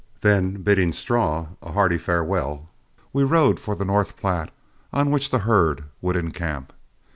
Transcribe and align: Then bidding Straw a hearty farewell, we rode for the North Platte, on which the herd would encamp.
Then 0.21 0.63
bidding 0.63 0.93
Straw 0.93 1.49
a 1.61 1.73
hearty 1.73 1.99
farewell, 1.99 2.69
we 3.13 3.21
rode 3.23 3.59
for 3.59 3.75
the 3.75 3.85
North 3.85 4.17
Platte, 4.17 4.49
on 4.91 5.11
which 5.11 5.29
the 5.29 5.37
herd 5.45 5.83
would 6.01 6.15
encamp. 6.15 6.73